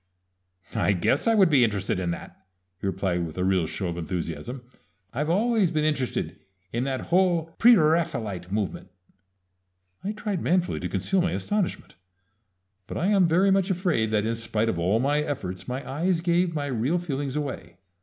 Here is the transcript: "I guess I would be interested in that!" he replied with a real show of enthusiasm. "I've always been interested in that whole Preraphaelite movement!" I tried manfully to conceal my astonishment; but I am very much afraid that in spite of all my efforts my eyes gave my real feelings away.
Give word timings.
"I 0.73 0.93
guess 0.93 1.27
I 1.27 1.35
would 1.35 1.51
be 1.51 1.63
interested 1.63 1.99
in 1.99 2.09
that!" 2.09 2.47
he 2.79 2.87
replied 2.87 3.23
with 3.23 3.37
a 3.37 3.43
real 3.43 3.67
show 3.67 3.87
of 3.87 3.99
enthusiasm. 3.99 4.63
"I've 5.13 5.29
always 5.29 5.69
been 5.69 5.85
interested 5.85 6.39
in 6.73 6.85
that 6.85 7.01
whole 7.11 7.53
Preraphaelite 7.59 8.51
movement!" 8.51 8.89
I 10.03 10.13
tried 10.13 10.41
manfully 10.41 10.79
to 10.79 10.89
conceal 10.89 11.21
my 11.21 11.33
astonishment; 11.33 11.97
but 12.87 12.97
I 12.97 13.09
am 13.09 13.27
very 13.27 13.51
much 13.51 13.69
afraid 13.69 14.09
that 14.09 14.25
in 14.25 14.33
spite 14.33 14.69
of 14.69 14.79
all 14.79 14.99
my 14.99 15.19
efforts 15.21 15.67
my 15.67 15.87
eyes 15.87 16.19
gave 16.21 16.55
my 16.55 16.65
real 16.65 16.97
feelings 16.97 17.35
away. 17.35 17.77